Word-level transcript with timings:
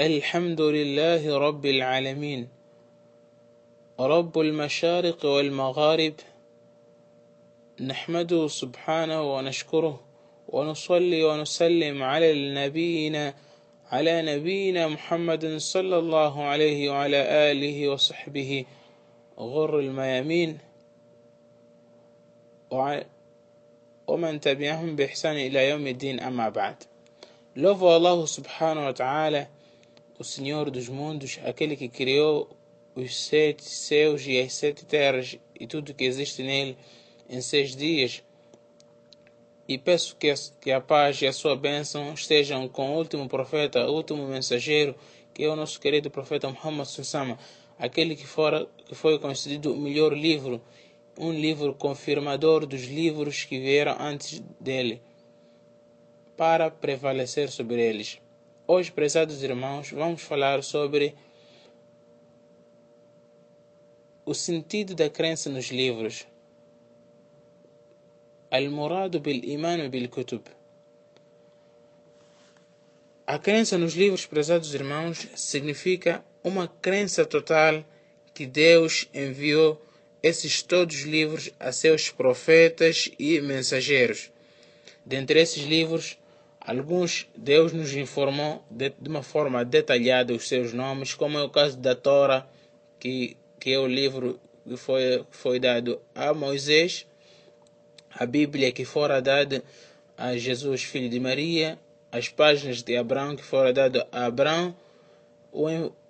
الحمد 0.00 0.60
لله 0.60 1.38
رب 1.38 1.66
العالمين. 1.66 2.48
رب 4.00 4.38
المشارق 4.38 5.24
والمغارب. 5.26 6.14
نحمده 7.80 8.48
سبحانه 8.48 9.36
ونشكره 9.36 10.00
ونصلي 10.48 11.24
ونسلم 11.24 12.02
على 12.02 12.32
النبينا 12.32 13.34
على 13.92 14.22
نبينا 14.22 14.88
محمد 14.88 15.56
صلى 15.56 15.98
الله 15.98 16.42
عليه 16.42 16.90
وعلى 16.90 17.50
آله 17.52 17.88
وصحبه. 17.88 18.64
غر 19.38 19.78
الميامين. 19.78 20.58
ومن 24.06 24.40
تبعهم 24.40 24.96
بإحسان 24.96 25.36
إلى 25.36 25.68
يوم 25.68 25.86
الدين 25.86 26.20
أما 26.20 26.48
بعد. 26.48 26.76
Louvo 27.54 27.94
Allah 27.94 28.18
subhanahu 28.26 28.90
wa 28.90 29.46
o 30.18 30.24
Senhor 30.24 30.70
dos 30.70 30.88
mundos, 30.88 31.38
aquele 31.44 31.76
que 31.76 31.88
criou 31.88 32.48
os 32.94 33.16
sete 33.26 33.64
céus 33.64 34.24
e 34.26 34.38
as 34.38 34.52
sete 34.52 34.84
terras 34.84 35.38
e 35.58 35.66
tudo 35.66 35.94
que 35.94 36.04
existe 36.04 36.42
nele 36.42 36.76
em 37.28 37.40
seis 37.40 37.74
dias. 37.74 38.22
E 39.66 39.78
peço 39.78 40.16
que 40.16 40.30
a, 40.30 40.34
que 40.60 40.70
a 40.70 40.80
paz 40.80 41.20
e 41.22 41.26
a 41.26 41.32
sua 41.32 41.56
bênção 41.56 42.12
estejam 42.12 42.68
com 42.68 42.94
o 42.94 42.98
último 42.98 43.28
profeta, 43.28 43.88
o 43.88 43.94
último 43.94 44.26
mensageiro, 44.26 44.94
que 45.32 45.42
é 45.42 45.48
o 45.48 45.56
nosso 45.56 45.80
querido 45.80 46.10
profeta 46.10 46.48
Muhammad 46.48 46.86
Sussama, 46.86 47.38
aquele 47.78 48.14
que, 48.14 48.26
fora, 48.26 48.68
que 48.86 48.94
foi 48.94 49.18
concedido 49.18 49.72
o 49.72 49.76
melhor 49.76 50.12
livro, 50.12 50.62
um 51.18 51.32
livro 51.32 51.74
confirmador 51.74 52.66
dos 52.66 52.82
livros 52.84 53.44
que 53.44 53.58
vieram 53.58 53.96
antes 53.98 54.40
dele 54.60 55.00
para 56.36 56.70
prevalecer 56.70 57.48
sobre 57.48 57.80
eles. 57.80 58.20
Hoje, 58.66 58.90
prezados 58.90 59.42
irmãos, 59.42 59.90
vamos 59.90 60.22
falar 60.22 60.62
sobre 60.62 61.14
o 64.24 64.32
sentido 64.32 64.94
da 64.94 65.10
crença 65.10 65.50
nos 65.50 65.66
livros. 65.66 66.26
Al-Muradu 68.50 69.20
bil-Iman 69.20 69.86
bil-Kutub. 69.90 70.46
A 73.26 73.38
crença 73.38 73.76
nos 73.76 73.92
livros, 73.92 74.24
prezados 74.24 74.72
irmãos, 74.72 75.28
significa 75.34 76.24
uma 76.42 76.66
crença 76.66 77.26
total 77.26 77.84
que 78.32 78.46
Deus 78.46 79.10
enviou 79.12 79.78
esses 80.22 80.62
todos 80.62 80.96
os 80.96 81.02
livros 81.02 81.50
a 81.60 81.70
seus 81.70 82.10
profetas 82.10 83.10
e 83.18 83.42
mensageiros. 83.42 84.32
Dentre 85.04 85.38
esses 85.38 85.64
livros, 85.64 86.16
Alguns 86.66 87.28
Deus 87.36 87.74
nos 87.74 87.94
informou 87.94 88.64
de, 88.70 88.88
de, 88.98 89.08
uma 89.10 89.22
forma 89.22 89.62
detalhada 89.62 90.32
os 90.32 90.48
seus 90.48 90.72
nomes, 90.72 91.12
como 91.12 91.36
é 91.36 91.42
o 91.42 91.50
caso 91.50 91.76
da 91.76 91.94
Torá, 91.94 92.46
que, 92.98 93.36
que 93.60 93.74
é 93.74 93.78
o 93.78 93.86
livro 93.86 94.40
que 94.66 94.74
foi, 94.74 95.22
foi 95.30 95.60
dado 95.60 96.00
a 96.14 96.32
Moisés, 96.32 97.06
a 98.10 98.24
Bíblia 98.24 98.72
que 98.72 98.82
fora 98.82 99.20
dada 99.20 99.62
a 100.16 100.38
Jesus, 100.38 100.82
filho 100.82 101.10
de 101.10 101.20
Maria, 101.20 101.78
as 102.10 102.30
páginas 102.30 102.82
de 102.82 102.96
Abraão 102.96 103.36
que 103.36 103.44
fora 103.44 103.70
dado 103.70 104.02
a 104.10 104.24
Abraão, 104.24 104.74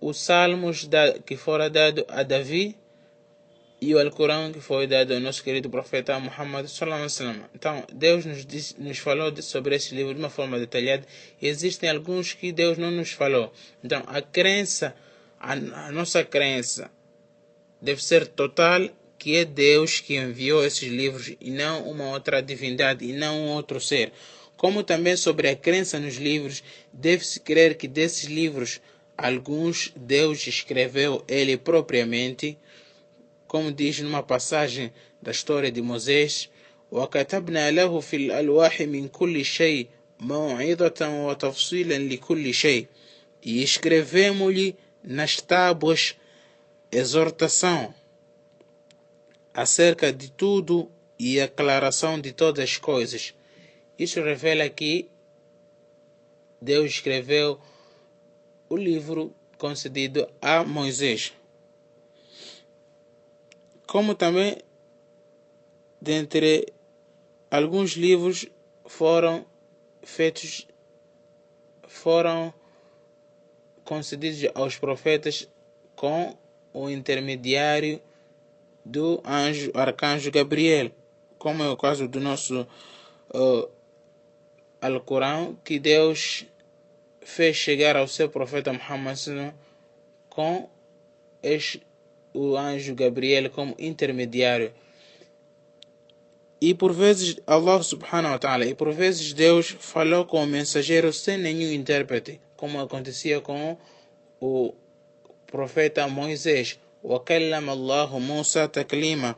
os 0.00 0.16
salmos 0.16 0.86
da, 0.86 1.18
que 1.18 1.36
fora 1.36 1.68
dado 1.68 2.04
a 2.08 2.22
Davi, 2.22 2.76
e 3.80 3.94
o 3.94 4.00
Alcorão 4.00 4.52
que 4.52 4.60
foi 4.60 4.86
dado 4.86 5.12
ao 5.12 5.20
nosso 5.20 5.44
querido 5.44 5.68
profeta 5.68 6.18
Muhammad 6.18 6.66
sallallahu 6.66 7.06
Então, 7.54 7.84
Deus 7.92 8.24
nos, 8.24 8.74
nos 8.78 8.98
falou 8.98 9.30
sobre 9.42 9.76
esse 9.76 9.94
livro 9.94 10.14
de 10.14 10.18
uma 10.18 10.30
forma 10.30 10.58
detalhada. 10.58 11.06
Existem 11.40 11.90
alguns 11.90 12.32
que 12.32 12.52
Deus 12.52 12.78
não 12.78 12.90
nos 12.90 13.12
falou. 13.12 13.52
Então, 13.84 14.02
a 14.06 14.22
crença, 14.22 14.94
a, 15.38 15.52
a 15.52 15.92
nossa 15.92 16.24
crença 16.24 16.90
deve 17.80 18.02
ser 18.02 18.26
total 18.26 18.88
que 19.18 19.36
é 19.36 19.44
Deus 19.44 20.00
que 20.00 20.16
enviou 20.16 20.64
esses 20.64 20.90
livros 20.90 21.34
e 21.40 21.50
não 21.50 21.88
uma 21.90 22.10
outra 22.10 22.42
divindade 22.42 23.04
e 23.04 23.12
não 23.12 23.40
um 23.40 23.48
outro 23.48 23.80
ser. 23.80 24.12
Como 24.56 24.82
também 24.82 25.16
sobre 25.16 25.48
a 25.48 25.56
crença 25.56 25.98
nos 25.98 26.16
livros, 26.16 26.62
deve-se 26.92 27.40
crer 27.40 27.76
que 27.76 27.86
desses 27.86 28.24
livros 28.24 28.80
alguns 29.16 29.92
Deus 29.94 30.46
escreveu 30.46 31.22
ele 31.28 31.56
propriamente 31.56 32.58
como 33.47 33.71
diz 33.71 33.99
numa 33.99 34.23
passagem 34.23 34.91
da 35.21 35.31
história 35.31 35.71
de 35.71 35.81
Moisés, 35.81 36.49
وكتبنا 36.91 37.71
له 37.71 37.99
في 37.99 38.15
الألواح 38.15 38.81
من 38.81 39.07
كل 39.07 39.45
شيء 39.45 39.87
موعظة 40.19 41.25
وتفصيلا 41.27 41.97
لكل 41.97 42.53
شيء 42.53 42.87
e 43.43 43.63
escrevemos-lhe 43.63 44.75
nas 45.03 45.37
tábuas 45.41 46.15
exortação 46.91 47.93
acerca 49.53 50.13
de 50.13 50.29
tudo 50.31 50.91
e 51.17 51.39
aclaração 51.41 52.19
de 52.19 52.31
todas 52.31 52.63
as 52.63 52.77
coisas. 52.77 53.33
Isso 53.97 54.21
revela 54.21 54.69
que 54.69 55.09
Deus 56.61 56.91
escreveu 56.91 57.59
o 58.69 58.75
livro 58.75 59.33
concedido 59.57 60.27
a 60.41 60.63
Moisés 60.63 61.33
como 63.86 64.14
também 64.14 64.58
dentre 66.00 66.72
alguns 67.50 67.92
livros 67.92 68.46
foram 68.84 69.46
feitos 70.02 70.66
foram 71.86 72.52
concedidos 73.84 74.50
aos 74.54 74.76
profetas 74.76 75.48
com 75.94 76.36
o 76.72 76.90
intermediário 76.90 78.00
do 78.84 79.22
anjo 79.24 79.70
arcanjo 79.74 80.30
Gabriel, 80.30 80.90
como 81.38 81.62
é 81.62 81.68
o 81.70 81.76
caso 81.76 82.06
do 82.06 82.20
nosso 82.20 82.66
uh, 83.34 83.70
Alcorão, 84.80 85.58
que 85.64 85.78
Deus 85.78 86.46
fez 87.22 87.56
chegar 87.56 87.96
ao 87.96 88.06
seu 88.06 88.28
profeta 88.28 88.72
Muhammad 88.72 89.18
com 90.28 90.68
este 91.42 91.85
o 92.35 92.55
anjo 92.55 92.95
Gabriel 92.95 93.49
como 93.49 93.75
intermediário. 93.77 94.73
E 96.59 96.73
por 96.73 96.93
vezes 96.93 97.37
Allah 97.47 97.81
subhanahu 97.81 98.33
wa 98.33 98.39
ta'ala, 98.39 98.65
e 98.65 98.75
por 98.75 98.91
vezes 98.91 99.33
Deus 99.33 99.75
falou 99.79 100.25
com 100.25 100.43
o 100.43 100.47
mensageiro 100.47 101.11
sem 101.11 101.37
nenhum 101.37 101.71
intérprete, 101.71 102.39
como 102.55 102.79
acontecia 102.79 103.41
com 103.41 103.77
o 104.39 104.73
profeta 105.47 106.07
Moisés. 106.07 106.79
وَكَلَّمَ 107.03 107.67
اللَّهُ 107.67 108.19
مُوسَى 108.19 108.67
تَكْلِيمًا 108.67 109.35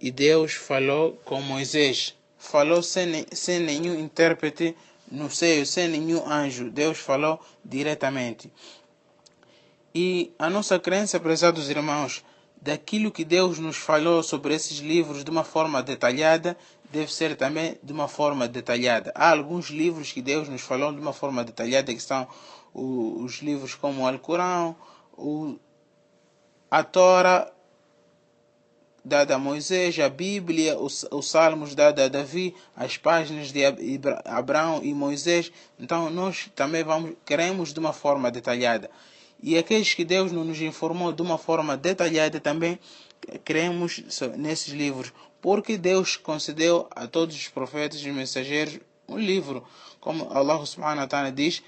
E 0.00 0.12
Deus 0.12 0.52
falou 0.52 1.18
com 1.24 1.42
Moisés. 1.42 2.14
Falou 2.38 2.82
sem, 2.82 3.26
sem 3.32 3.58
nenhum 3.58 3.98
intérprete 3.98 4.76
no 5.10 5.28
seio, 5.28 5.66
sem 5.66 5.88
nenhum 5.88 6.24
anjo. 6.26 6.70
Deus 6.70 6.98
falou 6.98 7.40
diretamente. 7.64 8.50
E 9.92 10.32
a 10.38 10.48
nossa 10.48 10.78
crença, 10.78 11.18
prezados 11.18 11.68
irmãos, 11.68 12.24
daquilo 12.65 13.11
que 13.11 13.23
Deus 13.23 13.59
nos 13.59 13.77
falou 13.77 14.23
sobre 14.23 14.55
esses 14.55 14.79
livros 14.79 15.23
de 15.23 15.29
uma 15.29 15.43
forma 15.43 15.83
detalhada, 15.83 16.57
deve 16.91 17.13
ser 17.13 17.35
também 17.37 17.77
de 17.83 17.93
uma 17.93 18.07
forma 18.07 18.47
detalhada. 18.47 19.11
Há 19.13 19.29
alguns 19.29 19.69
livros 19.69 20.11
que 20.11 20.19
Deus 20.19 20.49
nos 20.49 20.61
falou 20.61 20.91
de 20.91 20.99
uma 20.99 21.13
forma 21.13 21.43
detalhada, 21.43 21.93
que 21.93 21.99
são 21.99 22.27
os 22.73 23.35
livros 23.43 23.75
como 23.75 24.01
o 24.01 24.07
Alcorão, 24.07 24.75
a 26.71 26.83
Torá 26.83 27.51
dada 29.05 29.35
a 29.35 29.37
Moisés, 29.37 29.99
a 29.99 30.09
Bíblia, 30.09 30.75
os, 30.79 31.05
os 31.11 31.29
Salmos 31.29 31.75
dada 31.75 32.05
a 32.05 32.07
Davi, 32.07 32.55
as 32.75 32.97
páginas 32.97 33.51
de 33.51 33.61
Abraão 34.25 34.81
e 34.81 34.91
Moisés. 34.91 35.51
Então 35.79 36.09
nós 36.09 36.49
também 36.55 36.83
vamos 36.83 37.13
queremos 37.23 37.71
de 37.71 37.79
uma 37.79 37.93
forma 37.93 38.31
detalhada 38.31 38.89
e 39.45 39.59
aqueles 39.59 39.93
que 39.93 40.03
Deus 40.03 40.31
nos 40.31 40.59
informou 40.59 41.13
de 41.13 41.21
uma 41.21 41.37
forma 41.37 41.77
detalhada 41.77 42.39
também 42.39 42.79
cremos 43.43 44.01
nesses 44.39 44.73
livros, 44.73 45.13
porque 45.39 45.77
Deus 45.77 46.17
concedeu 46.17 46.87
a 46.89 47.05
todos 47.05 47.35
os 47.35 47.47
profetas 47.47 48.01
e 48.01 48.11
mensageiros 48.11 48.79
um 49.07 49.19
livro, 49.19 49.63
como 49.99 50.27
Allah 50.33 50.65
subhanahu 50.65 51.01
wa 51.01 51.07
ta'ala 51.07 51.31
diz. 51.31 51.61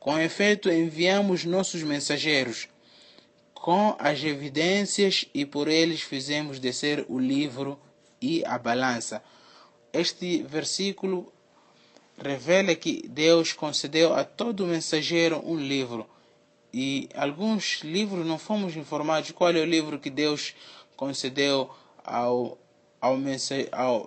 Com 0.00 0.18
efeito, 0.18 0.68
enviamos 0.68 1.44
nossos 1.44 1.82
mensageiros 1.84 2.68
com 3.54 3.94
as 4.00 4.24
evidências 4.24 5.24
e 5.32 5.46
por 5.46 5.68
eles 5.68 6.00
fizemos 6.00 6.58
descer 6.58 7.06
o 7.08 7.16
livro 7.16 7.78
e 8.20 8.44
a 8.44 8.58
balança. 8.58 9.22
Este 9.92 10.42
versículo 10.42 11.32
revela 12.22 12.74
que 12.74 13.06
Deus 13.08 13.52
concedeu 13.52 14.14
a 14.14 14.24
todo 14.24 14.66
mensageiro 14.66 15.42
um 15.44 15.56
livro. 15.56 16.06
E 16.72 17.08
alguns 17.14 17.80
livros 17.82 18.26
não 18.26 18.38
fomos 18.38 18.76
informados 18.76 19.30
qual 19.30 19.50
é 19.50 19.60
o 19.60 19.64
livro 19.64 19.98
que 19.98 20.10
Deus 20.10 20.54
concedeu 20.96 21.70
ao, 22.04 22.58
ao, 23.00 23.16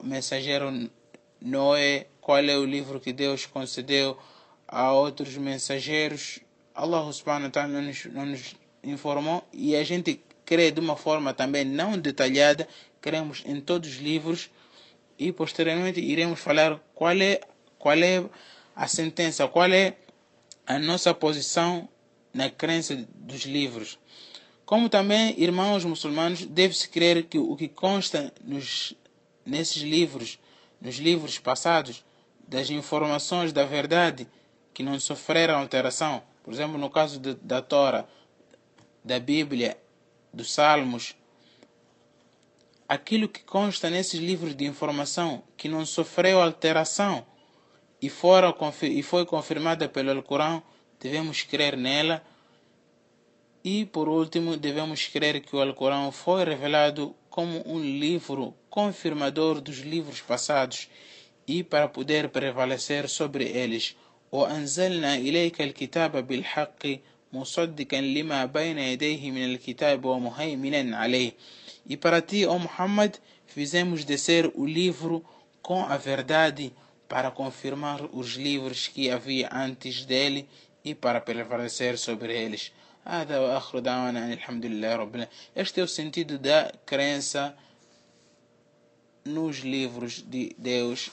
mensageiro 0.04 0.90
Noé, 1.42 2.08
qual 2.22 2.40
é 2.40 2.58
o 2.58 2.66
livro 2.66 3.00
que 3.00 3.14
Deus 3.14 3.46
concedeu 3.46 4.18
a 4.68 4.92
outros 4.94 5.36
mensageiros. 5.38 6.40
Allah 6.76 7.12
subhanahu 7.12 7.46
wa 7.46 7.50
ta'ala 7.52 7.82
nos, 7.82 8.06
nos 8.06 8.56
informou 8.84 9.44
e 9.52 9.76
a 9.76 9.84
gente 9.84 10.22
crê 10.46 10.72
de 10.72 10.80
uma 10.80 10.96
forma 10.96 11.34
também 11.34 11.66
não 11.66 11.98
detalhada, 11.98 12.68
cremos 13.02 13.44
em 13.46 13.60
todos 13.60 13.90
os 13.90 13.98
livros 13.98 14.50
e 15.18 15.32
posteriormente 15.32 16.00
iremos 16.00 16.40
falar 16.40 16.80
qual 16.96 17.16
é, 17.20 17.42
qual 17.80 17.98
é 17.98 18.24
a 18.76 18.88
sentença, 18.88 19.48
qual 19.48 19.72
é 19.72 19.98
a 20.68 20.78
nossa 20.78 21.14
posição 21.14 21.90
na 22.32 22.50
crença 22.50 22.96
dos 23.16 23.42
livros. 23.46 23.98
Como 24.66 24.88
também, 24.88 25.34
irmãos 25.42 25.84
muçulmanos, 25.84 26.46
deve-se 26.46 26.88
crer 26.88 27.24
que 27.24 27.40
o 27.40 27.56
que 27.56 27.68
consta 27.68 28.32
nos, 28.44 28.94
nesses 29.44 29.82
livros, 29.82 30.38
nos 30.80 30.98
livros 30.98 31.40
passados, 31.40 32.06
das 32.48 32.70
informações 32.70 33.52
da 33.52 33.66
verdade 33.66 34.28
que 34.74 34.84
não 34.84 35.00
sofreram 35.00 35.58
alteração, 35.58 36.22
por 36.44 36.54
exemplo, 36.54 36.78
no 36.78 36.90
caso 36.90 37.20
de, 37.20 37.34
da 37.36 37.62
Tora, 37.62 38.08
da 39.04 39.20
Bíblia, 39.20 39.78
dos 40.34 40.52
Salmos, 40.52 41.16
aquilo 42.88 43.30
que 43.30 43.42
consta 43.42 43.90
nesses 43.90 44.20
livros 44.20 44.56
de 44.56 44.66
informação 44.66 45.44
que 45.56 45.68
não 45.68 45.86
sofreu 45.86 46.42
alteração 46.42 47.26
e, 48.01 48.09
fora, 48.09 48.55
e 48.83 49.03
foi 49.03 49.25
confirmada 49.25 49.89
pelo 49.89 50.11
Alcorão, 50.11 50.63
devemos 51.01 51.43
crer 51.43 51.77
nela. 51.77 52.23
E 53.65 53.87
por 53.87 54.09
último, 54.09 54.57
devemos 54.57 55.07
crer 55.07 55.41
que 55.41 55.57
o 55.57 55.61
Alcorão 55.61 56.13
foi 56.13 56.45
revelado 56.45 57.15
como 57.31 57.63
um 57.67 57.81
livro 57.81 58.55
confirmador 58.69 59.61
dos 59.61 59.79
livros 59.79 60.21
passados 60.21 60.89
e 61.47 61.63
para 61.63 61.89
poder 61.89 62.29
prevalecer 62.29 63.09
sobre 63.09 63.45
eles. 63.45 63.97
وأنزلنا 64.35 65.15
إليك 65.15 65.63
الكتاب 65.63 66.27
بالحق 66.27 66.87
مصدقا 67.33 68.01
لما 68.01 68.45
بين 68.45 68.79
يديه 68.79 69.31
من 69.31 69.45
الكتاب 69.45 70.05
ومهيمنا 70.05 70.97
عليه 70.97 71.33
E 71.87 71.97
para 71.97 72.21
ti, 72.23 72.47
ó 72.47 72.59
Muhammad, 72.59 73.15
fizemos 73.47 74.05
descer 74.05 74.51
o 74.55 74.65
livro 74.67 75.23
com 75.63 75.85
a 75.85 75.97
verdade 75.97 76.73
para 77.10 77.32
confirmar 77.32 78.02
os 78.14 78.36
livros 78.36 78.88
que 78.88 79.10
havia 79.10 79.50
antes 79.52 80.06
dele 80.06 80.48
e 80.86 80.96
para 80.96 81.20
prevalecer 81.20 81.98
sobre 81.98 82.34
eles. 82.34 82.72
Este 85.56 85.82
é 85.82 85.84
o 85.84 85.88
sentido 85.88 86.38
da 86.38 86.72
crença 86.86 87.58
nos 89.26 89.58
livros 89.58 90.22
de 90.22 90.56
Deus 90.58 91.10